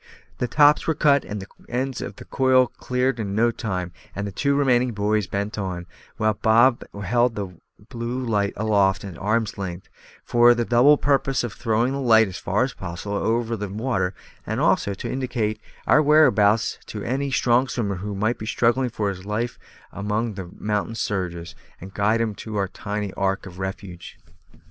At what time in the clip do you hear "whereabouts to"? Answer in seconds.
16.01-17.03